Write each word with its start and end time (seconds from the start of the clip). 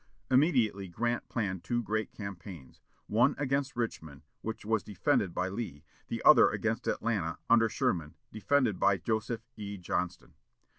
Immediately 0.31 0.87
Grant 0.87 1.29
planned 1.29 1.63
two 1.63 1.83
great 1.83 2.11
campaigns: 2.11 2.81
one 3.05 3.35
against 3.37 3.75
Richmond, 3.75 4.23
which 4.41 4.65
was 4.65 4.81
defended 4.81 5.31
by 5.31 5.47
Lee; 5.47 5.83
the 6.07 6.23
other 6.25 6.49
against 6.49 6.87
Atlanta, 6.87 7.37
under 7.51 7.69
Sherman, 7.69 8.15
defended 8.31 8.79
by 8.79 8.97
Joseph 8.97 9.43
E. 9.57 9.77
Johnston. 9.77 10.33